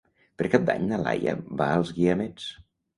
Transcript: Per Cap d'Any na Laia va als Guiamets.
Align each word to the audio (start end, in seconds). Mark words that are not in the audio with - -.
Per 0.41 0.49
Cap 0.53 0.65
d'Any 0.69 0.87
na 0.93 0.99
Laia 1.03 1.37
va 1.63 1.71
als 1.77 1.95
Guiamets. 2.01 2.53